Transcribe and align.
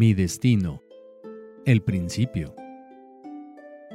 Mi 0.00 0.14
destino. 0.14 0.80
El 1.66 1.82
principio. 1.82 2.54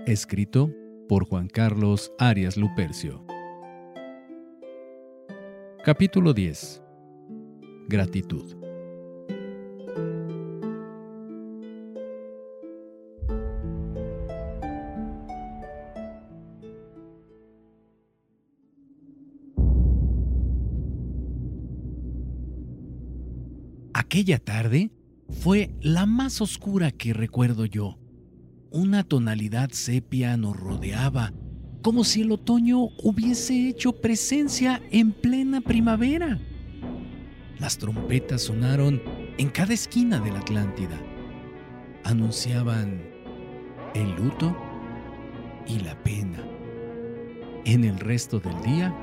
Escrito 0.05 0.69
por 1.07 1.25
Juan 1.25 1.47
Carlos 1.47 2.11
Arias 2.19 2.57
Lupercio. 2.57 3.25
Capítulo 5.85 6.33
10. 6.33 6.83
Gratitud. 7.87 8.57
Aquella 23.93 24.37
tarde 24.39 24.91
fue 25.29 25.71
la 25.81 26.05
más 26.05 26.41
oscura 26.41 26.91
que 26.91 27.13
recuerdo 27.13 27.65
yo. 27.65 27.97
Una 28.71 29.03
tonalidad 29.03 29.69
sepia 29.71 30.35
nos 30.37 30.59
rodeaba, 30.59 31.33
como 31.81 32.03
si 32.03 32.21
el 32.21 32.31
otoño 32.31 32.89
hubiese 33.03 33.67
hecho 33.67 33.93
presencia 33.93 34.81
en 34.91 35.11
plena 35.11 35.61
primavera. 35.61 36.39
Las 37.59 37.77
trompetas 37.77 38.41
sonaron 38.43 39.01
en 39.37 39.49
cada 39.49 39.73
esquina 39.73 40.19
de 40.19 40.31
la 40.31 40.39
Atlántida. 40.39 40.99
Anunciaban 42.03 43.01
el 43.93 44.15
luto 44.15 44.55
y 45.67 45.79
la 45.79 46.01
pena. 46.03 46.43
En 47.65 47.83
el 47.83 47.99
resto 47.99 48.39
del 48.39 48.59
día, 48.61 48.93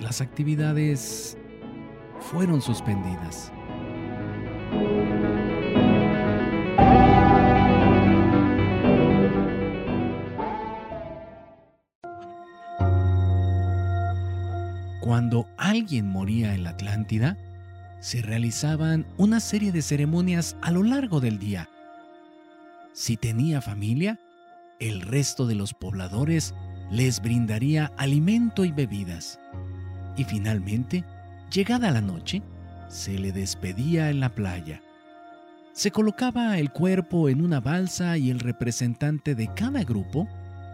las 0.00 0.20
actividades 0.20 1.36
fueron 2.20 2.62
suspendidas. 2.62 3.52
Alguien 15.78 16.08
moría 16.08 16.54
en 16.54 16.64
la 16.64 16.70
Atlántida, 16.70 17.36
se 18.00 18.20
realizaban 18.22 19.06
una 19.16 19.40
serie 19.40 19.72
de 19.72 19.82
ceremonias 19.82 20.56
a 20.60 20.70
lo 20.70 20.82
largo 20.82 21.20
del 21.20 21.38
día. 21.38 21.68
Si 22.92 23.16
tenía 23.16 23.60
familia, 23.60 24.18
el 24.80 25.02
resto 25.02 25.46
de 25.46 25.54
los 25.54 25.74
pobladores 25.74 26.54
les 26.90 27.20
brindaría 27.20 27.92
alimento 27.96 28.64
y 28.64 28.72
bebidas. 28.72 29.38
Y 30.16 30.24
finalmente, 30.24 31.04
llegada 31.52 31.90
la 31.90 32.00
noche, 32.00 32.42
se 32.88 33.18
le 33.18 33.30
despedía 33.32 34.10
en 34.10 34.20
la 34.20 34.30
playa. 34.30 34.82
Se 35.72 35.92
colocaba 35.92 36.58
el 36.58 36.72
cuerpo 36.72 37.28
en 37.28 37.40
una 37.40 37.60
balsa 37.60 38.18
y 38.18 38.30
el 38.30 38.40
representante 38.40 39.36
de 39.36 39.52
cada 39.54 39.84
grupo, 39.84 40.26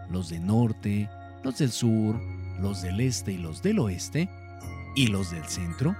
los 0.09 0.29
del 0.29 0.47
norte, 0.47 1.09
los 1.43 1.59
del 1.59 1.71
sur, 1.71 2.19
los 2.59 2.81
del 2.81 3.01
este 3.01 3.33
y 3.33 3.37
los 3.37 3.61
del 3.61 3.79
oeste, 3.79 4.29
y 4.95 5.07
los 5.07 5.31
del 5.31 5.45
centro, 5.45 5.95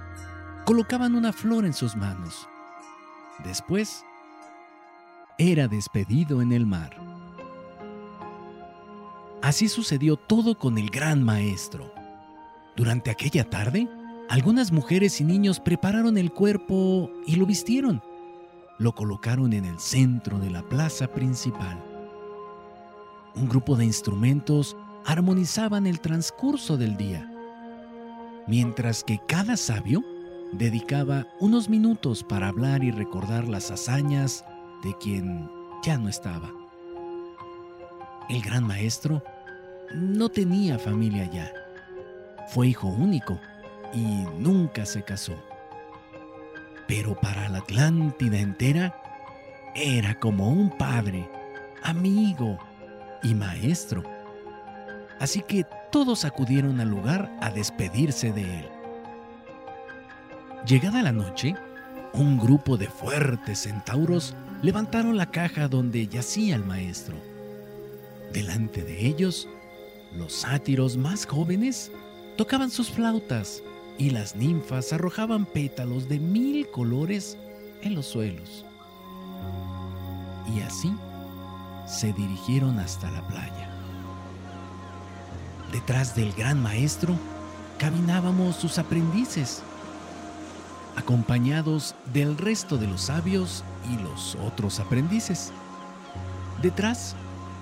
colocaban 0.64 1.14
una 1.14 1.32
flor 1.32 1.64
en 1.64 1.72
sus 1.72 1.94
manos. 1.94 2.48
Después, 3.44 4.04
era 5.38 5.68
despedido 5.68 6.40
en 6.42 6.52
el 6.52 6.66
mar. 6.66 6.96
Así 9.42 9.68
sucedió 9.68 10.16
todo 10.16 10.58
con 10.58 10.78
el 10.78 10.90
gran 10.90 11.22
maestro. 11.22 11.92
Durante 12.74 13.10
aquella 13.10 13.48
tarde, 13.48 13.88
algunas 14.28 14.72
mujeres 14.72 15.20
y 15.20 15.24
niños 15.24 15.60
prepararon 15.60 16.18
el 16.18 16.32
cuerpo 16.32 17.10
y 17.26 17.36
lo 17.36 17.46
vistieron. 17.46 18.02
Lo 18.78 18.94
colocaron 18.94 19.52
en 19.52 19.64
el 19.64 19.78
centro 19.78 20.38
de 20.38 20.50
la 20.50 20.62
plaza 20.62 21.06
principal. 21.06 21.82
Un 23.34 23.48
grupo 23.48 23.76
de 23.76 23.84
instrumentos 23.84 24.76
armonizaban 25.04 25.86
el 25.86 26.00
transcurso 26.00 26.76
del 26.76 26.96
día, 26.96 27.30
mientras 28.46 29.02
que 29.04 29.20
cada 29.26 29.56
sabio 29.56 30.04
dedicaba 30.52 31.26
unos 31.40 31.68
minutos 31.68 32.22
para 32.22 32.48
hablar 32.48 32.84
y 32.84 32.90
recordar 32.90 33.48
las 33.48 33.70
hazañas 33.70 34.44
de 34.82 34.94
quien 34.98 35.50
ya 35.84 35.98
no 35.98 36.08
estaba. 36.08 36.50
El 38.28 38.42
gran 38.42 38.64
maestro 38.64 39.22
no 39.94 40.28
tenía 40.28 40.78
familia 40.78 41.30
ya. 41.30 41.52
Fue 42.48 42.68
hijo 42.68 42.88
único 42.88 43.38
y 43.92 44.24
nunca 44.38 44.84
se 44.86 45.02
casó. 45.02 45.36
Pero 46.86 47.14
para 47.14 47.48
la 47.48 47.58
Atlántida 47.58 48.38
entera 48.38 49.02
era 49.74 50.18
como 50.18 50.48
un 50.48 50.70
padre, 50.70 51.28
amigo 51.82 52.58
y 53.22 53.34
maestro. 53.34 54.02
Así 55.18 55.42
que 55.42 55.64
todos 55.90 56.24
acudieron 56.24 56.80
al 56.80 56.88
lugar 56.88 57.30
a 57.40 57.50
despedirse 57.50 58.32
de 58.32 58.42
él. 58.60 58.68
Llegada 60.66 61.02
la 61.02 61.12
noche, 61.12 61.54
un 62.12 62.38
grupo 62.38 62.76
de 62.76 62.88
fuertes 62.88 63.60
centauros 63.60 64.34
levantaron 64.62 65.16
la 65.16 65.30
caja 65.30 65.68
donde 65.68 66.08
yacía 66.08 66.56
el 66.56 66.64
maestro. 66.64 67.16
Delante 68.32 68.82
de 68.82 69.06
ellos, 69.06 69.48
los 70.16 70.32
sátiros 70.32 70.96
más 70.96 71.26
jóvenes 71.26 71.92
tocaban 72.36 72.70
sus 72.70 72.90
flautas 72.90 73.62
y 73.98 74.10
las 74.10 74.36
ninfas 74.36 74.92
arrojaban 74.92 75.46
pétalos 75.46 76.08
de 76.08 76.18
mil 76.18 76.68
colores 76.70 77.38
en 77.82 77.94
los 77.94 78.06
suelos. 78.06 78.64
Y 80.54 80.60
así 80.60 80.92
se 81.86 82.12
dirigieron 82.12 82.78
hasta 82.78 83.10
la 83.10 83.26
playa. 83.26 83.75
Detrás 85.72 86.14
del 86.14 86.32
gran 86.32 86.62
maestro 86.62 87.16
caminábamos 87.78 88.56
sus 88.56 88.78
aprendices, 88.78 89.62
acompañados 90.96 91.94
del 92.12 92.38
resto 92.38 92.78
de 92.78 92.86
los 92.86 93.02
sabios 93.02 93.64
y 93.90 94.02
los 94.02 94.36
otros 94.36 94.80
aprendices. 94.80 95.52
Detrás 96.62 97.14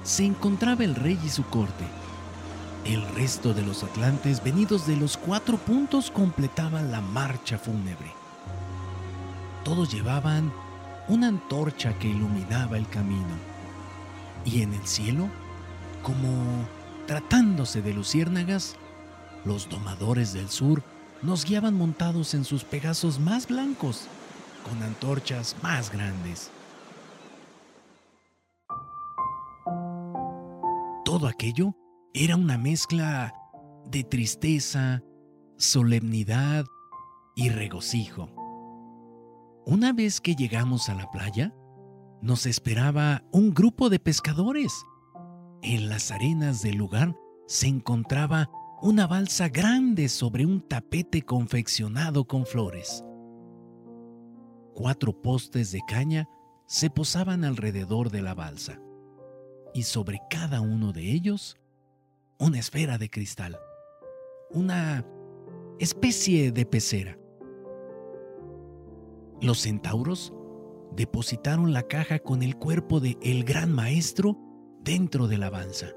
se 0.04 0.25
encontraba 0.25 0.84
el 0.84 0.94
rey 0.94 1.19
y 1.25 1.28
su 1.31 1.44
corte 1.47 1.84
el 2.84 3.03
resto 3.14 3.54
de 3.54 3.62
los 3.62 3.82
atlantes 3.82 4.44
venidos 4.44 4.87
de 4.87 4.97
los 4.97 5.16
cuatro 5.16 5.56
puntos 5.56 6.10
completaban 6.10 6.93
la 6.93 7.00
marcha 7.00 7.56
fúnebre. 7.56 8.12
Todos 9.64 9.91
llevaban 9.91 10.53
una 11.09 11.28
antorcha 11.28 11.98
que 11.98 12.09
iluminaba 12.09 12.76
el 12.76 12.87
camino. 12.88 13.34
Y 14.44 14.60
en 14.60 14.75
el 14.75 14.87
cielo, 14.87 15.28
como 16.03 16.66
tratándose 17.06 17.82
de 17.82 17.94
luciérnagas, 17.94 18.76
los 19.44 19.69
domadores 19.69 20.32
del 20.32 20.48
sur 20.48 20.82
nos 21.22 21.44
guiaban 21.44 21.75
montados 21.75 22.34
en 22.34 22.44
sus 22.44 22.65
pegazos 22.65 23.19
más 23.19 23.48
blancos, 23.48 24.06
con 24.69 24.82
antorchas 24.82 25.56
más 25.62 25.93
grandes. 25.93 26.50
Todo 31.04 31.26
aquello 31.28 31.76
era 32.12 32.37
una 32.37 32.59
mezcla 32.59 33.34
de 33.87 34.04
tristeza, 34.04 35.03
solemnidad 35.56 36.64
y 37.37 37.50
regocijo. 37.50 38.28
Una 39.66 39.93
vez 39.93 40.20
que 40.20 40.34
llegamos 40.34 40.88
a 40.88 40.94
la 40.94 41.10
playa, 41.10 41.54
nos 42.20 42.47
esperaba 42.47 43.22
un 43.32 43.53
grupo 43.53 43.91
de 43.91 43.98
pescadores. 43.98 44.84
En 45.66 45.88
las 45.88 46.10
arenas 46.10 46.60
del 46.60 46.76
lugar 46.76 47.16
se 47.47 47.69
encontraba 47.69 48.50
una 48.82 49.06
balsa 49.06 49.48
grande 49.48 50.10
sobre 50.10 50.44
un 50.44 50.60
tapete 50.60 51.22
confeccionado 51.22 52.26
con 52.26 52.44
flores. 52.44 53.02
Cuatro 54.75 55.22
postes 55.22 55.72
de 55.72 55.81
caña 55.88 56.28
se 56.66 56.90
posaban 56.90 57.44
alrededor 57.44 58.11
de 58.11 58.20
la 58.20 58.34
balsa, 58.34 58.78
y 59.72 59.84
sobre 59.84 60.20
cada 60.28 60.61
uno 60.61 60.93
de 60.93 61.11
ellos 61.11 61.56
una 62.38 62.58
esfera 62.58 62.99
de 62.99 63.08
cristal, 63.08 63.56
una 64.50 65.06
especie 65.78 66.52
de 66.52 66.66
pecera. 66.66 67.19
Los 69.40 69.61
centauros 69.61 70.34
depositaron 70.94 71.72
la 71.72 71.84
caja 71.84 72.19
con 72.19 72.43
el 72.43 72.55
cuerpo 72.56 73.00
de 73.00 73.16
el 73.22 73.44
gran 73.44 73.72
maestro 73.72 74.44
dentro 74.84 75.26
de 75.26 75.38
la 75.38 75.50
balsa. 75.50 75.88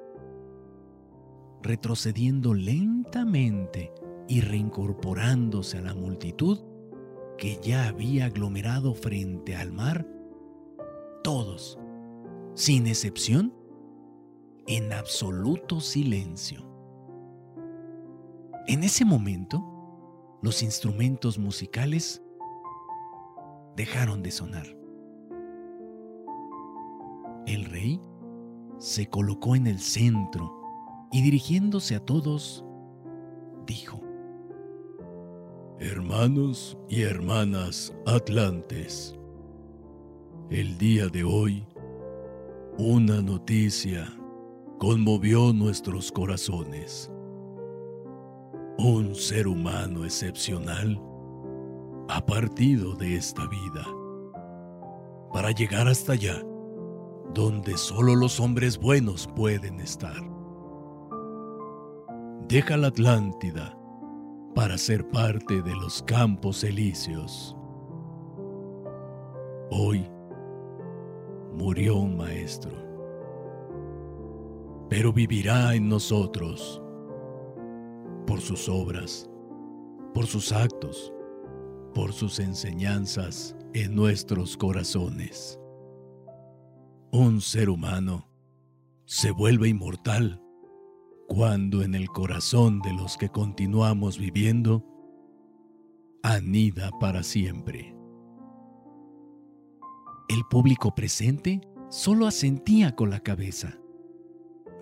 Retrocediendo 1.61 2.53
lentamente 2.53 3.93
y 4.29 4.41
reincorporándose 4.41 5.77
a 5.77 5.81
la 5.81 5.93
multitud 5.93 6.59
que 7.37 7.59
ya 7.61 7.87
había 7.87 8.25
aglomerado 8.25 8.93
frente 8.95 9.55
al 9.55 9.71
mar, 9.71 10.07
todos, 11.23 11.77
sin 12.55 12.87
excepción, 12.87 13.53
en 14.65 14.91
absoluto 14.93 15.79
silencio. 15.81 16.65
En 18.67 18.83
ese 18.83 19.05
momento, 19.05 19.63
los 20.41 20.63
instrumentos 20.63 21.37
musicales 21.37 22.21
dejaron 23.75 24.23
de 24.23 24.31
sonar. 24.31 24.65
El 27.45 27.65
rey 27.65 28.01
se 28.79 29.07
colocó 29.07 29.55
en 29.55 29.67
el 29.67 29.79
centro 29.79 30.53
y 31.11 31.21
dirigiéndose 31.21 31.95
a 31.95 32.05
todos, 32.05 32.63
dijo, 33.65 34.01
Hermanos 35.79 36.77
y 36.89 37.03
hermanas 37.03 37.93
atlantes, 38.05 39.15
el 40.49 40.77
día 40.77 41.07
de 41.07 41.23
hoy, 41.23 41.65
una 42.77 43.21
noticia 43.21 44.07
conmovió 44.79 45.53
nuestros 45.53 46.11
corazones. 46.11 47.11
Un 48.77 49.15
ser 49.15 49.47
humano 49.47 50.05
excepcional 50.05 51.01
ha 52.09 52.25
partido 52.25 52.95
de 52.95 53.15
esta 53.15 53.47
vida 53.47 53.85
para 55.33 55.51
llegar 55.51 55.87
hasta 55.87 56.13
allá, 56.13 56.41
donde 57.33 57.77
solo 57.77 58.15
los 58.15 58.39
hombres 58.39 58.77
buenos 58.77 59.27
pueden 59.35 59.79
estar. 59.79 60.21
Deja 62.47 62.77
la 62.77 62.87
Atlántida 62.87 63.77
para 64.55 64.77
ser 64.77 65.07
parte 65.09 65.61
de 65.61 65.75
los 65.75 66.01
campos 66.03 66.63
elíseos. 66.63 67.55
Hoy 69.69 70.09
murió 71.57 71.97
un 71.97 72.15
maestro, 72.17 72.71
pero 74.89 75.11
vivirá 75.11 75.75
en 75.75 75.89
nosotros 75.89 76.81
por 78.25 78.39
sus 78.39 78.69
obras, 78.69 79.29
por 80.13 80.25
sus 80.25 80.51
actos, 80.51 81.13
por 81.93 82.13
sus 82.13 82.39
enseñanzas 82.39 83.55
en 83.73 83.93
nuestros 83.95 84.55
corazones. 84.55 85.59
Un 87.11 87.39
ser 87.39 87.69
humano 87.69 88.27
se 89.05 89.31
vuelve 89.31 89.69
inmortal 89.69 90.41
cuando 91.27 91.81
en 91.81 91.95
el 91.95 92.09
corazón 92.09 92.81
de 92.81 92.93
los 92.93 93.15
que 93.15 93.29
continuamos 93.29 94.17
viviendo 94.17 94.83
anida 96.21 96.91
para 96.99 97.23
siempre. 97.23 97.95
El 100.27 100.43
público 100.49 100.93
presente 100.93 101.61
solo 101.89 102.27
asentía 102.27 102.93
con 102.93 103.09
la 103.09 103.21
cabeza. 103.21 103.79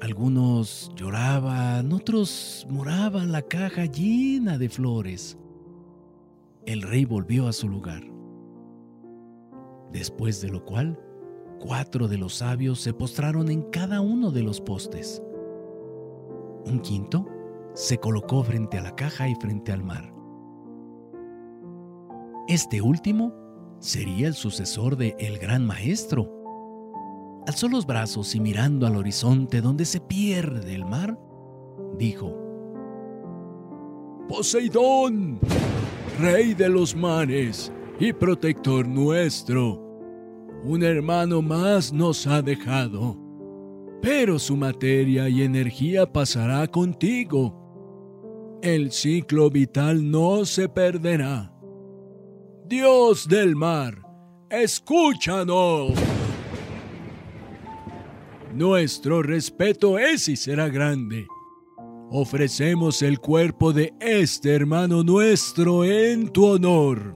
Algunos 0.02 0.92
lloraban, 0.96 1.94
otros 1.94 2.66
moraban 2.70 3.32
la 3.32 3.44
caja 3.44 3.86
llena 3.86 4.58
de 4.58 4.70
flores. 4.70 5.38
El 6.66 6.82
rey 6.82 7.06
volvió 7.06 7.48
a 7.48 7.54
su 7.54 7.70
lugar. 7.70 8.04
Después 9.92 10.42
de 10.42 10.50
lo 10.50 10.66
cual, 10.66 11.00
cuatro 11.66 12.08
de 12.08 12.18
los 12.20 12.36
sabios 12.36 12.80
se 12.80 12.94
postraron 12.94 13.50
en 13.50 13.64
cada 13.64 14.00
uno 14.00 14.30
de 14.30 14.44
los 14.44 14.62
postes. 14.62 15.22
Un 16.66 16.80
quinto 16.80 17.26
se 17.74 17.98
colocó 17.98 18.44
frente 18.44 18.78
a 18.78 18.84
la 18.84 18.96
caja 18.96 19.28
y 19.28 19.36
frente 19.36 19.72
al 19.72 19.84
mar. 19.84 20.14
Este 22.48 22.82
último 22.82 23.34
sería 23.80 24.28
el 24.28 24.36
sucesor 24.36 24.96
de 24.96 25.16
el 25.18 25.40
gran 25.40 25.66
maestro. 25.66 26.32
Alzó 27.48 27.68
los 27.68 27.88
brazos 27.88 28.36
y 28.36 28.40
mirando 28.40 28.86
al 28.86 28.96
horizonte 28.96 29.62
donde 29.62 29.86
se 29.86 30.00
pierde 30.00 30.76
el 30.76 30.86
mar, 30.86 31.20
dijo, 31.98 32.42
Poseidón, 34.30 35.40
rey 36.20 36.54
de 36.54 36.70
los 36.70 36.96
mares 36.96 37.72
y 38.00 38.14
protector 38.14 38.88
nuestro, 38.88 39.85
un 40.66 40.84
hermano 40.84 41.44
más 41.44 41.94
nos 41.94 42.26
ha 42.26 42.42
dejado, 42.42 43.16
pero 44.02 44.40
su 44.40 44.58
materia 44.58 45.30
y 45.30 45.44
energía 45.44 46.12
pasará 46.12 46.68
contigo. 46.68 48.60
El 48.64 48.92
ciclo 48.92 49.52
vital 49.52 50.10
no 50.10 50.44
se 50.44 50.68
perderá. 50.68 51.54
Dios 52.68 53.28
del 53.28 53.56
mar, 53.56 54.02
escúchanos. 54.50 55.92
Nuestro 58.56 59.22
respeto 59.22 60.00
es 60.00 60.28
y 60.28 60.36
será 60.36 60.68
grande. 60.70 61.28
Ofrecemos 62.10 63.04
el 63.04 63.20
cuerpo 63.20 63.72
de 63.72 63.94
este 64.00 64.56
hermano 64.56 65.04
nuestro 65.04 65.84
en 65.84 66.30
tu 66.30 66.46
honor. 66.46 67.16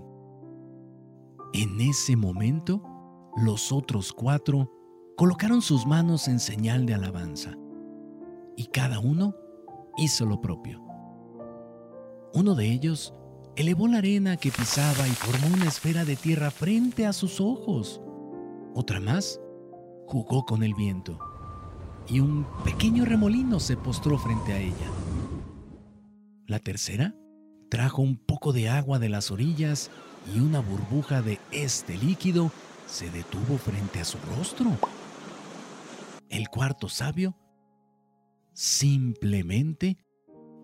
En 1.53 1.81
ese 1.81 2.15
momento, 2.15 2.83
los 3.39 3.71
otros 3.71 4.11
cuatro 4.11 4.71
colocaron 5.15 5.61
sus 5.61 5.85
manos 5.85 6.27
en 6.27 6.39
señal 6.39 6.85
de 6.85 6.93
alabanza, 6.93 7.57
y 8.57 8.67
cada 8.67 8.99
uno 8.99 9.35
hizo 9.97 10.25
lo 10.25 10.41
propio. 10.41 10.83
Uno 12.33 12.53
de 12.55 12.71
ellos 12.71 13.13
elevó 13.55 13.87
la 13.87 13.99
arena 13.99 14.37
que 14.37 14.51
pisaba 14.51 15.07
y 15.07 15.11
formó 15.11 15.47
una 15.55 15.67
esfera 15.67 16.05
de 16.05 16.15
tierra 16.15 16.51
frente 16.51 17.05
a 17.05 17.13
sus 17.13 17.39
ojos. 17.39 18.01
Otra 18.75 18.99
más 18.99 19.39
jugó 20.05 20.45
con 20.45 20.63
el 20.63 20.73
viento 20.73 21.19
y 22.07 22.19
un 22.19 22.45
pequeño 22.63 23.05
remolino 23.05 23.59
se 23.59 23.77
postró 23.77 24.17
frente 24.17 24.53
a 24.53 24.59
ella. 24.59 24.91
La 26.45 26.59
tercera 26.59 27.15
trajo 27.69 28.01
un 28.01 28.17
poco 28.17 28.51
de 28.51 28.69
agua 28.69 28.99
de 28.99 29.09
las 29.09 29.31
orillas 29.31 29.91
y 30.35 30.39
una 30.39 30.59
burbuja 30.59 31.21
de 31.21 31.39
este 31.51 31.97
líquido 31.97 32.51
se 32.89 33.09
detuvo 33.11 33.57
frente 33.57 33.99
a 33.99 34.05
su 34.05 34.17
rostro. 34.35 34.71
El 36.29 36.49
cuarto 36.49 36.89
sabio 36.89 37.35
simplemente 38.53 39.97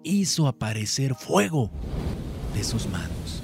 hizo 0.04 0.48
aparecer 0.48 1.16
fuego 1.16 1.72
de 2.54 2.64
sus 2.64 2.88
manos. 2.90 3.44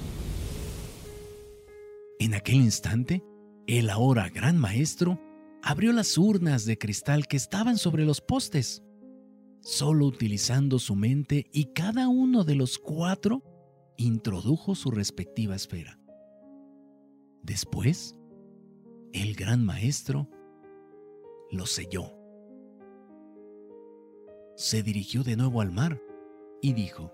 En 2.18 2.34
aquel 2.34 2.56
instante, 2.56 3.24
el 3.66 3.90
ahora 3.90 4.28
gran 4.28 4.58
maestro 4.58 5.20
abrió 5.62 5.92
las 5.92 6.18
urnas 6.18 6.64
de 6.64 6.78
cristal 6.78 7.26
que 7.26 7.36
estaban 7.36 7.78
sobre 7.78 8.04
los 8.04 8.20
postes, 8.20 8.82
solo 9.60 10.06
utilizando 10.06 10.78
su 10.78 10.96
mente 10.96 11.46
y 11.52 11.66
cada 11.72 12.08
uno 12.08 12.44
de 12.44 12.56
los 12.56 12.78
cuatro 12.78 13.42
introdujo 13.96 14.74
su 14.74 14.90
respectiva 14.90 15.54
esfera. 15.54 15.98
Después, 17.42 18.16
el 19.12 19.34
gran 19.34 19.64
maestro 19.64 20.28
lo 21.50 21.66
selló. 21.66 22.12
Se 24.56 24.82
dirigió 24.82 25.22
de 25.22 25.36
nuevo 25.36 25.60
al 25.60 25.72
mar 25.72 26.00
y 26.60 26.72
dijo, 26.72 27.12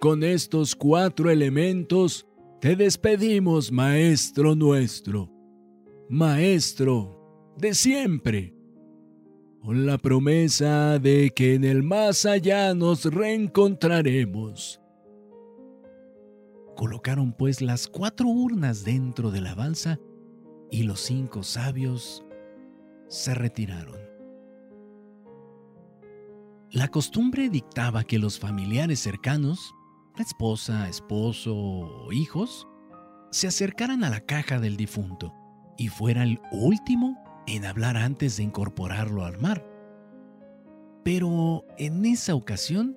Con 0.00 0.22
estos 0.22 0.74
cuatro 0.74 1.30
elementos 1.30 2.26
te 2.60 2.76
despedimos, 2.76 3.72
maestro 3.72 4.54
nuestro 4.54 5.30
Maestro 6.12 7.54
de 7.56 7.72
siempre, 7.72 8.54
con 9.62 9.86
la 9.86 9.96
promesa 9.96 10.98
de 10.98 11.30
que 11.34 11.54
en 11.54 11.64
el 11.64 11.82
más 11.82 12.26
allá 12.26 12.74
nos 12.74 13.06
reencontraremos. 13.06 14.81
Colocaron 16.76 17.32
pues 17.32 17.60
las 17.60 17.86
cuatro 17.86 18.28
urnas 18.28 18.84
dentro 18.84 19.30
de 19.30 19.40
la 19.40 19.54
balsa 19.54 19.98
y 20.70 20.84
los 20.84 21.00
cinco 21.00 21.42
sabios 21.42 22.24
se 23.08 23.34
retiraron. 23.34 24.00
La 26.70 26.88
costumbre 26.88 27.50
dictaba 27.50 28.04
que 28.04 28.18
los 28.18 28.38
familiares 28.38 28.98
cercanos, 29.00 29.74
esposa, 30.18 30.88
esposo 30.88 31.54
o 31.54 32.12
hijos, 32.12 32.66
se 33.30 33.46
acercaran 33.46 34.04
a 34.04 34.10
la 34.10 34.20
caja 34.20 34.58
del 34.58 34.78
difunto 34.78 35.34
y 35.76 35.88
fuera 35.88 36.22
el 36.22 36.40
último 36.50 37.22
en 37.46 37.66
hablar 37.66 37.98
antes 37.98 38.38
de 38.38 38.44
incorporarlo 38.44 39.26
al 39.26 39.38
mar. 39.38 39.66
Pero 41.04 41.66
en 41.76 42.06
esa 42.06 42.34
ocasión 42.34 42.96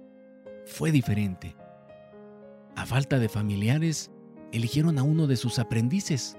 fue 0.65 0.91
diferente. 0.91 1.57
A 2.75 2.85
falta 2.85 3.19
de 3.19 3.29
familiares, 3.29 4.11
eligieron 4.51 4.99
a 4.99 5.03
uno 5.03 5.27
de 5.27 5.37
sus 5.37 5.59
aprendices. 5.59 6.37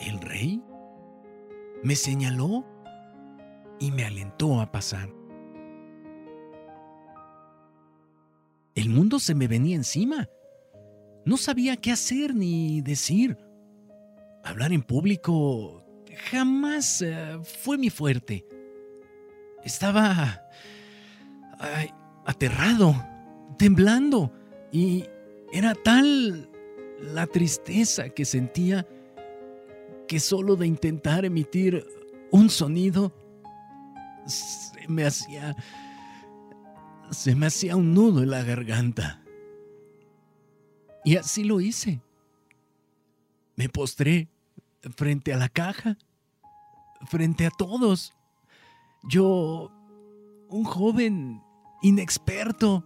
El 0.00 0.20
rey 0.20 0.62
me 1.82 1.94
señaló 1.94 2.64
y 3.80 3.90
me 3.90 4.04
alentó 4.04 4.60
a 4.60 4.70
pasar. 4.70 5.08
El 8.74 8.90
mundo 8.90 9.18
se 9.18 9.34
me 9.34 9.48
venía 9.48 9.76
encima. 9.76 10.28
No 11.24 11.36
sabía 11.36 11.76
qué 11.76 11.92
hacer 11.92 12.34
ni 12.34 12.80
decir. 12.80 13.36
Hablar 14.44 14.72
en 14.72 14.82
público 14.82 15.84
jamás 16.30 17.02
eh, 17.02 17.38
fue 17.42 17.78
mi 17.78 17.90
fuerte. 17.90 18.46
Estaba 19.64 20.42
aterrado, 22.24 22.94
temblando, 23.58 24.32
y 24.72 25.04
era 25.52 25.74
tal 25.74 26.48
la 27.00 27.26
tristeza 27.26 28.08
que 28.10 28.24
sentía 28.24 28.86
que 30.06 30.20
solo 30.20 30.56
de 30.56 30.66
intentar 30.66 31.24
emitir 31.24 31.86
un 32.30 32.50
sonido 32.50 33.12
se 34.26 34.88
me 34.88 35.04
hacía 35.04 35.56
se 37.10 37.34
me 37.34 37.46
hacía 37.46 37.76
un 37.76 37.94
nudo 37.94 38.22
en 38.22 38.30
la 38.30 38.42
garganta. 38.42 39.22
Y 41.04 41.16
así 41.16 41.44
lo 41.44 41.60
hice. 41.60 42.00
Me 43.56 43.68
postré 43.68 44.28
frente 44.96 45.32
a 45.32 45.38
la 45.38 45.48
caja, 45.48 45.96
frente 47.06 47.46
a 47.46 47.50
todos. 47.50 48.12
Yo, 49.04 49.72
un 50.48 50.64
joven 50.64 51.42
inexperto, 51.82 52.84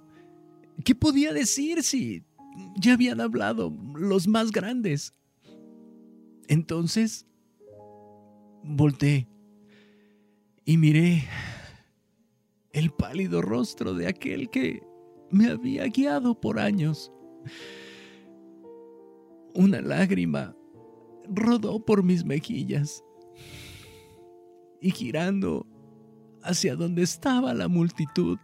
¿qué 0.85 0.95
podía 0.95 1.33
decir 1.33 1.83
si 1.83 2.25
ya 2.77 2.95
habían 2.95 3.21
hablado 3.21 3.77
los 3.95 4.27
más 4.29 4.51
grandes? 4.51 5.15
Entonces, 6.49 7.27
volteé 8.63 9.29
y 10.65 10.77
miré 10.77 11.25
el 12.73 12.91
pálido 12.91 13.43
rostro 13.43 13.95
de 13.95 14.07
aquel 14.07 14.51
que 14.51 14.83
me 15.31 15.49
había 15.49 15.87
guiado 15.87 16.41
por 16.41 16.59
años. 16.59 17.11
Una 19.55 19.81
lágrima 19.81 20.57
rodó 21.29 21.85
por 21.85 22.03
mis 22.03 22.25
mejillas 22.25 23.03
y 24.81 24.91
girando 24.91 25.67
hacia 26.43 26.75
donde 26.75 27.03
estaba 27.03 27.55
la 27.55 27.69
multitud, 27.69 28.39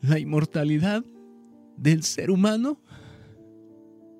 La 0.00 0.18
inmortalidad 0.18 1.04
del 1.76 2.02
ser 2.02 2.30
humano 2.30 2.80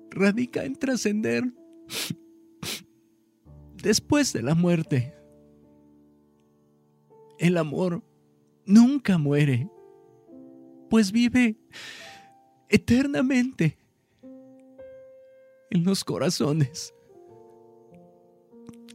radica 0.09 0.63
en 0.65 0.75
trascender 0.75 1.43
después 3.81 4.33
de 4.33 4.43
la 4.43 4.55
muerte. 4.55 5.13
El 7.39 7.57
amor 7.57 8.03
nunca 8.65 9.17
muere, 9.17 9.69
pues 10.89 11.11
vive 11.11 11.57
eternamente 12.69 13.77
en 15.71 15.83
los 15.83 16.03
corazones. 16.03 16.93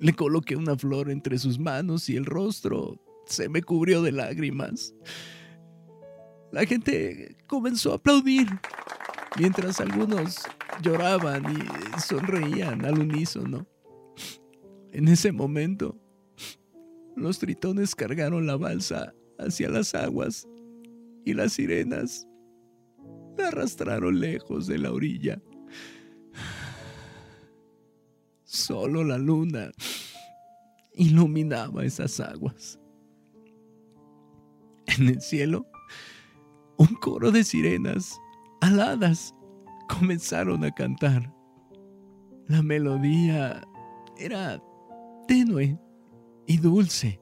Le 0.01 0.13
coloqué 0.13 0.57
una 0.57 0.77
flor 0.77 1.11
entre 1.11 1.39
sus 1.39 1.59
manos 1.59 2.09
y 2.09 2.17
el 2.17 2.27
rostro 2.27 3.01
se 3.27 3.49
me 3.49 3.63
cubrió 3.63 4.03
de 4.03 4.13
lágrimas. 4.13 4.95
La 6.53 6.65
gente 6.65 7.37
comenzó 7.47 7.93
a 7.93 7.97
aplaudir, 7.97 8.47
mientras 9.39 9.81
algunos 9.81 10.43
lloraban 10.83 11.45
y 11.53 12.01
sonreían 12.01 12.85
al 12.85 12.99
unísono. 12.99 13.67
En 14.93 15.09
ese 15.09 15.33
momento, 15.33 15.99
los 17.17 17.39
tritones 17.39 17.95
cargaron 17.95 18.47
la 18.47 18.57
balsa 18.57 19.15
hacia 19.39 19.69
las 19.69 19.95
aguas 19.95 20.47
y 21.25 21.35
las 21.35 21.55
sirenas 21.55 22.27
la 23.37 23.49
arrastraron 23.49 24.21
lejos 24.21 24.67
de 24.67 24.79
la 24.79 24.93
orilla. 24.93 25.43
Solo 28.47 29.03
la 29.03 29.19
luna 29.19 29.73
iluminaba 30.95 31.85
esas 31.85 32.21
aguas. 32.21 32.79
En 34.87 35.09
el 35.09 35.21
cielo, 35.21 35.67
un 36.77 36.87
coro 37.01 37.33
de 37.33 37.43
sirenas 37.43 38.17
aladas 38.61 39.35
comenzaron 39.89 40.65
a 40.65 40.71
cantar. 40.71 41.35
La 42.47 42.63
melodía 42.63 43.67
era 44.17 44.63
tenue 45.27 45.77
y 46.47 46.59
dulce. 46.59 47.21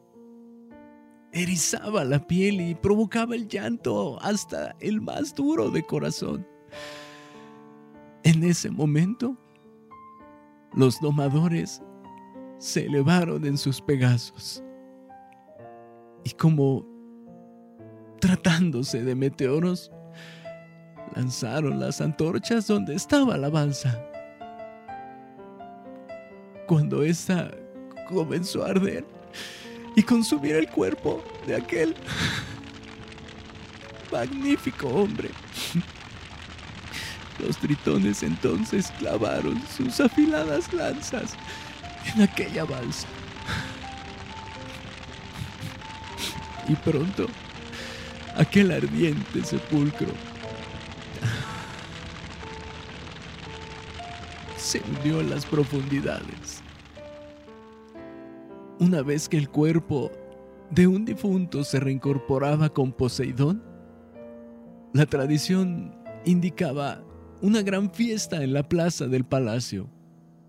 Erizaba 1.32 2.04
la 2.04 2.26
piel 2.26 2.60
y 2.60 2.74
provocaba 2.74 3.34
el 3.34 3.48
llanto 3.48 4.20
hasta 4.20 4.76
el 4.78 5.00
más 5.00 5.34
duro 5.34 5.70
de 5.70 5.82
corazón. 5.84 6.46
En 8.24 8.44
ese 8.44 8.70
momento, 8.70 9.38
los 10.76 11.00
domadores 11.00 11.82
se 12.58 12.86
elevaron 12.86 13.44
en 13.44 13.58
sus 13.58 13.80
pegazos 13.80 14.62
y 16.24 16.30
como 16.30 16.86
tratándose 18.24 19.02
de 19.02 19.14
meteoros, 19.14 19.92
lanzaron 21.14 21.78
las 21.78 22.00
antorchas 22.00 22.66
donde 22.66 22.94
estaba 22.94 23.36
la 23.36 23.50
balsa. 23.50 24.02
Cuando 26.66 27.02
esta 27.02 27.50
comenzó 28.08 28.64
a 28.64 28.70
arder 28.70 29.04
y 29.94 30.02
consumir 30.02 30.54
el 30.54 30.70
cuerpo 30.70 31.22
de 31.46 31.56
aquel 31.56 31.94
magnífico 34.10 34.88
hombre, 34.88 35.28
los 37.38 37.56
tritones 37.58 38.22
entonces 38.22 38.92
clavaron 38.98 39.60
sus 39.76 40.00
afiladas 40.00 40.72
lanzas 40.72 41.34
en 42.14 42.22
aquella 42.22 42.64
balsa. 42.64 43.06
Y 46.68 46.74
pronto, 46.76 47.26
aquel 48.36 48.70
ardiente 48.70 49.44
sepulcro 49.44 50.08
se 54.56 54.80
hundió 54.80 55.20
en 55.20 55.30
las 55.30 55.44
profundidades. 55.44 56.62
Una 58.78 59.02
vez 59.02 59.28
que 59.28 59.36
el 59.36 59.48
cuerpo 59.48 60.10
de 60.70 60.86
un 60.86 61.04
difunto 61.04 61.64
se 61.64 61.78
reincorporaba 61.80 62.70
con 62.70 62.92
Poseidón, 62.92 63.62
la 64.94 65.06
tradición 65.06 65.94
indicaba 66.24 67.02
una 67.44 67.60
gran 67.60 67.92
fiesta 67.92 68.42
en 68.42 68.54
la 68.54 68.66
plaza 68.66 69.06
del 69.06 69.26
palacio 69.26 69.90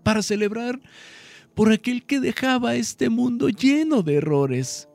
para 0.02 0.22
celebrar 0.22 0.80
por 1.54 1.70
aquel 1.70 2.06
que 2.06 2.20
dejaba 2.20 2.74
este 2.74 3.10
mundo 3.10 3.50
lleno 3.50 4.02
de 4.02 4.14
errores, 4.14 4.88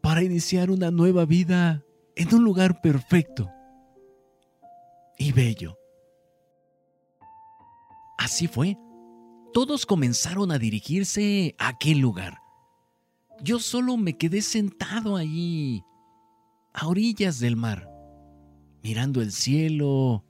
para 0.00 0.22
iniciar 0.22 0.70
una 0.70 0.90
nueva 0.90 1.26
vida 1.26 1.84
en 2.16 2.34
un 2.34 2.42
lugar 2.42 2.80
perfecto 2.80 3.50
y 5.18 5.32
bello. 5.32 5.76
Así 8.16 8.48
fue. 8.48 8.78
Todos 9.52 9.84
comenzaron 9.84 10.50
a 10.50 10.58
dirigirse 10.58 11.54
a 11.58 11.68
aquel 11.68 11.98
lugar. 11.98 12.38
Yo 13.42 13.58
solo 13.58 13.98
me 13.98 14.16
quedé 14.16 14.40
sentado 14.40 15.16
allí, 15.16 15.82
a 16.72 16.88
orillas 16.88 17.40
del 17.40 17.56
mar, 17.56 17.90
mirando 18.82 19.20
el 19.20 19.32
cielo 19.32 20.24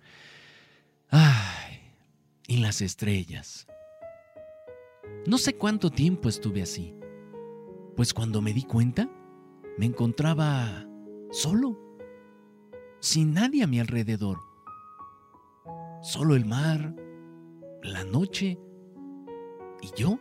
ay, 1.11 1.81
y 2.47 2.59
las 2.59 2.81
estrellas. 2.81 3.67
No 5.27 5.39
sé 5.39 5.55
cuánto 5.55 5.91
tiempo 5.91 6.29
estuve 6.29 6.63
así, 6.63 6.95
pues 7.97 8.15
cuando 8.15 8.41
me 8.41 8.53
di 8.53 8.63
cuenta, 8.63 9.11
me 9.77 9.87
encontraba 9.87 10.87
solo, 11.31 11.79
sin 13.01 13.35
nadie 13.35 13.63
a 13.63 13.67
mi 13.67 13.81
alrededor. 13.81 14.39
Solo 16.03 16.35
el 16.35 16.47
mar, 16.47 16.95
la 17.83 18.05
noche 18.05 18.59
y 19.83 20.01
yo. 20.01 20.19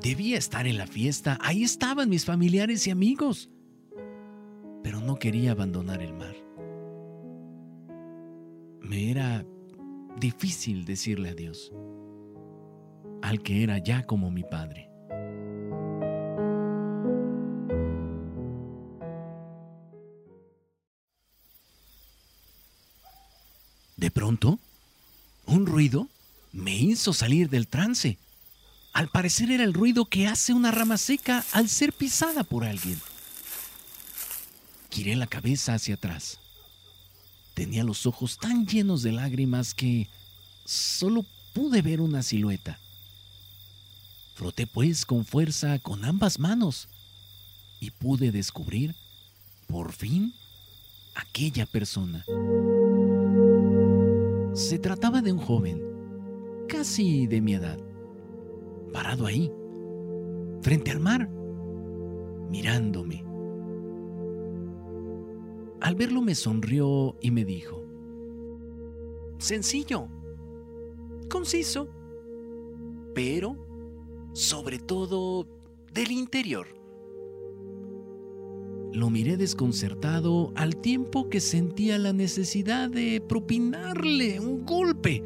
Debía 0.00 0.38
estar 0.38 0.66
en 0.66 0.78
la 0.78 0.86
fiesta, 0.86 1.38
ahí 1.40 1.64
estaban 1.64 2.08
mis 2.08 2.24
familiares 2.24 2.86
y 2.86 2.90
amigos, 2.90 3.50
pero 4.82 5.00
no 5.00 5.16
quería 5.16 5.52
abandonar 5.52 6.02
el 6.02 6.12
mar. 6.12 6.45
Me 8.88 9.10
era 9.10 9.44
difícil 10.20 10.84
decirle 10.84 11.30
adiós 11.30 11.72
al 13.20 13.42
que 13.42 13.64
era 13.64 13.78
ya 13.78 14.06
como 14.06 14.30
mi 14.30 14.44
padre. 14.44 14.88
De 23.96 24.10
pronto, 24.12 24.60
un 25.46 25.66
ruido 25.66 26.06
me 26.52 26.76
hizo 26.76 27.12
salir 27.12 27.50
del 27.50 27.66
trance. 27.66 28.18
Al 28.92 29.08
parecer 29.08 29.50
era 29.50 29.64
el 29.64 29.74
ruido 29.74 30.04
que 30.04 30.28
hace 30.28 30.52
una 30.52 30.70
rama 30.70 30.96
seca 30.96 31.44
al 31.52 31.68
ser 31.68 31.92
pisada 31.92 32.44
por 32.44 32.64
alguien. 32.64 33.00
Giré 34.90 35.16
la 35.16 35.26
cabeza 35.26 35.74
hacia 35.74 35.96
atrás. 35.96 36.38
Tenía 37.56 37.84
los 37.84 38.04
ojos 38.04 38.36
tan 38.36 38.66
llenos 38.66 39.02
de 39.02 39.12
lágrimas 39.12 39.72
que 39.72 40.10
solo 40.66 41.24
pude 41.54 41.80
ver 41.80 42.02
una 42.02 42.22
silueta. 42.22 42.78
Froté 44.34 44.66
pues 44.66 45.06
con 45.06 45.24
fuerza 45.24 45.78
con 45.78 46.04
ambas 46.04 46.38
manos 46.38 46.86
y 47.80 47.92
pude 47.92 48.30
descubrir 48.30 48.94
Por 49.68 49.92
fin, 49.92 50.34
aquella 51.14 51.64
persona. 51.64 52.26
Se 54.54 54.78
trataba 54.78 55.22
de 55.22 55.32
un 55.32 55.38
joven, 55.38 55.82
casi 56.68 57.26
de 57.26 57.40
mi 57.40 57.54
edad, 57.54 57.78
parado 58.92 59.24
ahí, 59.24 59.50
frente 60.60 60.90
al 60.90 61.00
mar, 61.00 61.26
mirándome. 62.50 63.25
Al 65.80 65.94
verlo 65.94 66.22
me 66.22 66.34
sonrió 66.34 67.16
y 67.20 67.30
me 67.30 67.44
dijo, 67.44 67.84
sencillo, 69.38 70.08
conciso, 71.28 71.88
pero 73.14 73.56
sobre 74.32 74.78
todo 74.78 75.46
del 75.92 76.10
interior. 76.12 76.66
Lo 78.92 79.10
miré 79.10 79.36
desconcertado 79.36 80.52
al 80.56 80.76
tiempo 80.76 81.28
que 81.28 81.40
sentía 81.40 81.98
la 81.98 82.14
necesidad 82.14 82.88
de 82.88 83.20
propinarle 83.20 84.40
un 84.40 84.64
golpe, 84.64 85.22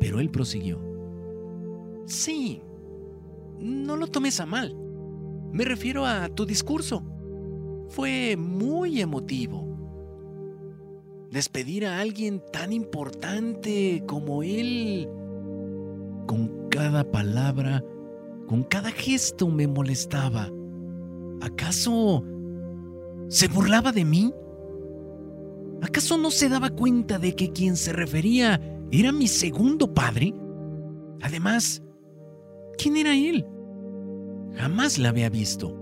pero 0.00 0.20
él 0.20 0.30
prosiguió. 0.30 0.80
Sí, 2.06 2.62
no 3.58 3.96
lo 3.96 4.06
tomes 4.06 4.40
a 4.40 4.46
mal. 4.46 4.74
Me 5.52 5.64
refiero 5.64 6.06
a 6.06 6.28
tu 6.28 6.46
discurso. 6.46 7.02
Fue 7.88 8.36
muy 8.36 9.00
emotivo. 9.00 9.73
Despedir 11.34 11.84
a 11.84 11.98
alguien 11.98 12.40
tan 12.52 12.72
importante 12.72 14.04
como 14.06 14.44
él, 14.44 15.08
con 16.28 16.68
cada 16.70 17.10
palabra, 17.10 17.84
con 18.46 18.62
cada 18.62 18.92
gesto 18.92 19.48
me 19.48 19.66
molestaba. 19.66 20.48
¿Acaso 21.40 22.22
se 23.26 23.48
burlaba 23.48 23.90
de 23.90 24.04
mí? 24.04 24.32
¿Acaso 25.82 26.18
no 26.18 26.30
se 26.30 26.48
daba 26.48 26.70
cuenta 26.70 27.18
de 27.18 27.34
que 27.34 27.50
quien 27.50 27.74
se 27.74 27.92
refería 27.92 28.60
era 28.92 29.10
mi 29.10 29.26
segundo 29.26 29.92
padre? 29.92 30.32
Además, 31.20 31.82
¿quién 32.78 32.96
era 32.96 33.12
él? 33.12 33.44
Jamás 34.54 34.98
la 34.98 35.08
había 35.08 35.30
visto. 35.30 35.76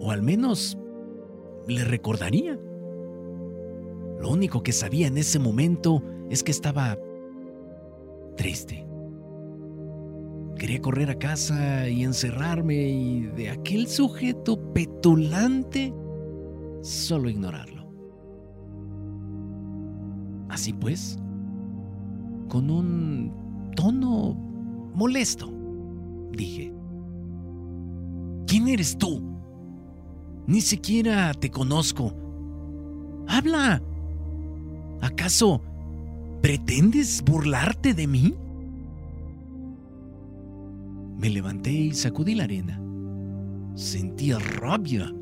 O 0.00 0.10
al 0.10 0.22
menos 0.22 0.76
le 1.68 1.84
recordaría. 1.84 2.58
Lo 4.20 4.30
único 4.30 4.62
que 4.62 4.72
sabía 4.72 5.06
en 5.06 5.18
ese 5.18 5.38
momento 5.38 6.02
es 6.30 6.42
que 6.42 6.50
estaba 6.50 6.98
triste. 8.36 8.86
Quería 10.58 10.80
correr 10.80 11.10
a 11.10 11.18
casa 11.18 11.88
y 11.88 12.02
encerrarme 12.02 12.74
y 12.88 13.20
de 13.26 13.50
aquel 13.50 13.88
sujeto 13.88 14.72
petulante 14.72 15.92
solo 16.80 17.28
ignorarlo. 17.28 17.86
Así 20.48 20.72
pues, 20.72 21.18
con 22.48 22.70
un 22.70 23.70
tono 23.76 24.32
molesto, 24.94 25.52
dije, 26.32 26.72
¿quién 28.46 28.68
eres 28.68 28.96
tú? 28.96 29.20
Ni 30.46 30.60
siquiera 30.60 31.34
te 31.34 31.50
conozco. 31.50 32.14
Habla. 33.26 33.82
¿Acaso 35.00 35.60
pretendes 36.42 37.22
burlarte 37.22 37.94
de 37.94 38.06
mí? 38.06 38.34
Me 41.18 41.30
levanté 41.30 41.72
y 41.72 41.94
sacudí 41.94 42.34
la 42.34 42.44
arena. 42.44 42.80
Sentía 43.74 44.38
rabia 44.38 45.12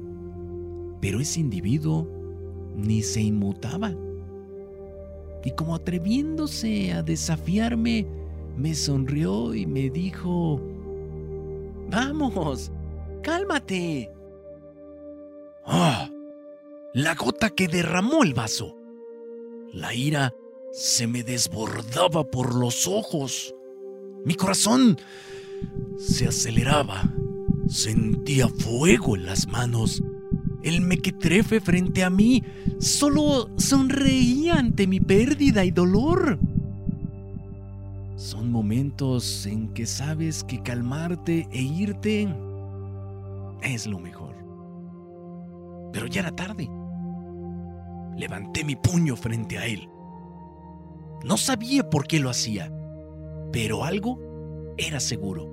pero 1.04 1.21
ese 1.21 1.38
individuo 1.38 2.08
ni 2.75 3.02
se 3.02 3.21
inmutaba. 3.21 3.93
Y 5.45 5.50
como 5.50 5.75
atreviéndose 5.75 6.95
a 6.95 7.02
desafiarme, 7.02 8.06
me 8.56 8.75
sonrió 8.75 9.54
y 9.54 9.67
me 9.67 9.91
dijo, 9.91 10.63
Vamos, 11.91 12.73
cálmate. 13.23 14.10
¡Ah! 15.67 16.08
La 16.95 17.15
gota 17.17 17.50
que 17.50 17.69
derramó 17.69 18.23
el 18.23 18.32
vaso. 18.32 18.75
La 19.75 19.93
ira 19.93 20.32
se 20.73 21.06
me 21.06 21.23
desbordaba 21.23 22.25
por 22.30 22.54
los 22.54 22.87
ojos. 22.87 23.54
Mi 24.25 24.34
corazón 24.34 24.97
se 25.99 26.28
aceleraba. 26.28 27.02
Sentía 27.69 28.49
fuego 28.49 29.17
en 29.17 29.26
las 29.26 29.49
manos 29.49 30.02
el 30.65 30.80
mequetrefe 30.80 31.60
frente 31.60 32.02
a 32.02 32.10
mí 32.10 32.43
solo 32.78 33.50
sonreía 33.58 34.54
ante 34.54 34.87
mi 34.87 34.99
pérdida 34.99 35.63
y 35.65 35.71
dolor. 35.71 36.39
Son 38.17 38.50
momentos 38.50 39.45
en 39.45 39.75
que 39.75 39.84
sabes 39.84 40.43
que 40.43 40.63
calmarte 40.63 41.47
e 41.52 41.60
irte 41.60 42.34
es 43.63 43.87
lo 43.87 43.99
mejor. 43.99 44.34
Pero 45.93 46.06
ya 46.06 46.23
era 46.23 46.34
tarde. 46.34 46.71
Levanté 48.16 48.64
mi 48.64 48.76
puño 48.76 49.16
frente 49.16 49.58
a 49.58 49.66
él. 49.66 49.88
No 51.24 51.36
sabía 51.36 51.88
por 51.88 52.06
qué 52.06 52.20
lo 52.20 52.30
hacía, 52.30 52.72
pero 53.52 53.84
algo 53.84 54.74
era 54.76 55.00
seguro. 55.00 55.50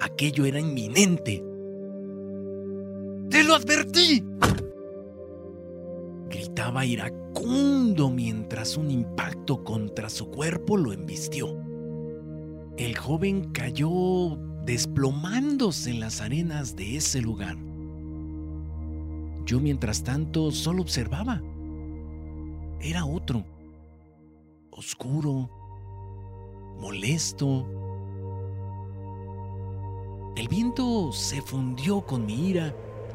Aquello 0.00 0.44
era 0.44 0.60
inminente 0.60 1.42
¡Te 3.30 3.42
lo 3.42 3.54
advertí! 3.54 4.24
Gritaba 6.30 6.84
iracundo 6.84 8.08
mientras 8.10 8.76
un 8.76 8.90
impacto 8.90 9.64
contra 9.64 10.08
su 10.08 10.30
cuerpo 10.30 10.76
lo 10.76 10.92
embistió. 10.92 11.60
El 12.76 12.96
joven 12.96 13.50
cayó 13.52 14.38
desplomándose 14.64 15.90
en 15.90 16.00
las 16.00 16.20
arenas 16.20 16.76
de 16.76 16.96
ese 16.96 17.20
lugar. 17.20 17.56
Yo 19.46 19.60
mientras 19.60 20.02
tanto 20.02 20.50
solo 20.50 20.82
observaba. 20.82 21.40
Era 22.80 23.06
otro, 23.06 23.44
oscuro, 24.72 25.48
molesto. 26.80 27.64
El 30.36 30.48
viento 30.48 31.12
se 31.12 31.40
fundió 31.40 32.00
con 32.00 32.26
mi 32.26 32.48
ira 32.48 32.74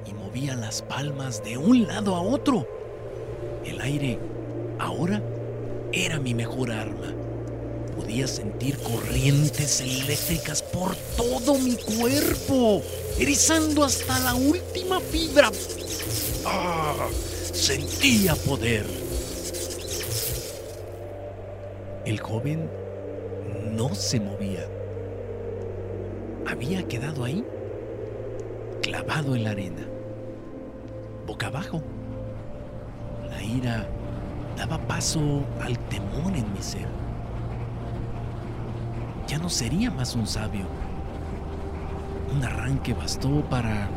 y 0.10 0.14
movía 0.14 0.56
las 0.56 0.82
palmas 0.82 1.44
de 1.44 1.58
un 1.58 1.86
lado 1.86 2.16
a 2.16 2.22
otro. 2.22 2.66
El 3.66 3.82
aire 3.82 4.18
ahora 4.80 5.22
era 5.92 6.18
mi 6.18 6.34
mejor 6.34 6.72
arma. 6.72 7.14
Podía 7.96 8.26
sentir 8.26 8.78
corrientes 8.78 9.82
eléctricas 9.82 10.64
por 10.64 10.96
todo 11.18 11.58
mi 11.60 11.76
cuerpo, 11.76 12.82
erizando 13.22 13.84
hasta 13.84 14.20
la 14.20 14.34
última 14.34 15.00
fibra. 15.00 15.52
¡Ah! 16.46 17.08
Sentía 17.54 18.36
poder. 18.36 18.86
El 22.06 22.20
joven 22.20 22.70
no 23.72 23.94
se 23.94 24.20
movía. 24.20 24.68
Había 26.48 26.88
quedado 26.88 27.24
ahí, 27.24 27.46
clavado 28.82 29.36
en 29.36 29.44
la 29.44 29.52
arena 29.52 29.88
boca 31.32 31.48
abajo. 31.48 31.82
La 33.30 33.42
ira 33.42 33.88
daba 34.58 34.78
paso 34.88 35.44
al 35.62 35.78
temor 35.88 36.36
en 36.36 36.52
mi 36.52 36.62
ser. 36.62 36.88
Ya 39.28 39.38
no 39.38 39.50
sería 39.50 39.90
más 39.92 40.16
un 40.16 40.28
sabio. 40.28 40.66
Un 42.34 42.44
arranque 42.46 42.94
bastó 42.94 43.42
para 43.50 43.90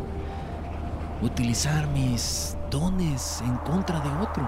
utilizar 1.23 1.87
mis 1.89 2.57
dones 2.69 3.41
en 3.43 3.57
contra 3.59 4.01
de 4.01 4.11
otro. 4.21 4.43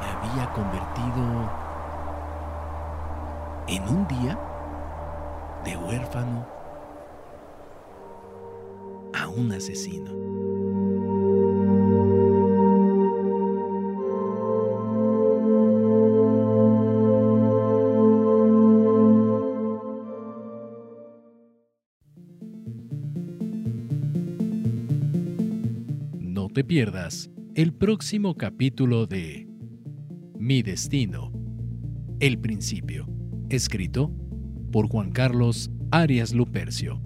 Me 0.00 0.30
había 0.30 0.50
convertido 0.52 1.50
en 3.68 3.88
un 3.88 4.08
día 4.08 4.38
de 5.64 5.76
huérfano 5.76 6.46
a 9.12 9.28
un 9.28 9.52
asesino. 9.52 10.33
Pierdas 26.64 27.30
el 27.54 27.72
próximo 27.74 28.36
capítulo 28.36 29.06
de 29.06 29.46
Mi 30.38 30.62
Destino, 30.62 31.30
El 32.20 32.38
Principio, 32.38 33.06
escrito 33.50 34.10
por 34.72 34.88
Juan 34.88 35.12
Carlos 35.12 35.70
Arias 35.90 36.32
Lupercio. 36.32 37.02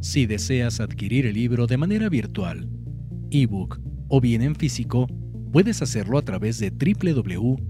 Si 0.00 0.26
deseas 0.26 0.80
adquirir 0.80 1.24
el 1.26 1.34
libro 1.34 1.66
de 1.66 1.76
manera 1.76 2.08
virtual 2.08 2.68
ebook 3.30 3.80
o 4.08 4.20
bien 4.20 4.42
en 4.42 4.56
físico, 4.56 5.06
puedes 5.52 5.80
hacerlo 5.80 6.18
a 6.18 6.22
través 6.22 6.58
de 6.58 6.70
www.bubok.com. 6.70 7.60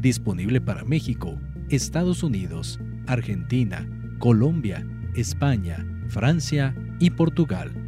Disponible 0.00 0.60
para 0.60 0.84
México, 0.84 1.40
Estados 1.70 2.22
Unidos, 2.22 2.78
Argentina, 3.06 3.88
Colombia, 4.18 4.86
España, 5.14 5.86
Francia 6.08 6.74
y 6.98 7.10
Portugal. 7.10 7.85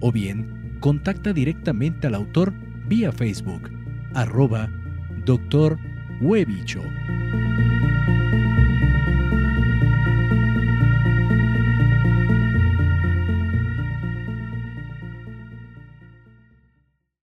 O 0.00 0.10
bien, 0.10 0.76
contacta 0.80 1.32
directamente 1.32 2.06
al 2.06 2.14
autor 2.14 2.52
vía 2.86 3.12
Facebook, 3.12 3.70
arroba 4.14 4.68
Dr. 5.24 5.78
Huevicho. 6.20 6.82